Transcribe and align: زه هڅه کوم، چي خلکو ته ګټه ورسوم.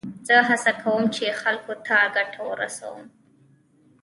زه 0.27 0.35
هڅه 0.49 0.71
کوم، 0.81 1.03
چي 1.15 1.25
خلکو 1.41 1.73
ته 1.85 1.97
ګټه 2.15 2.41
ورسوم. 2.49 3.01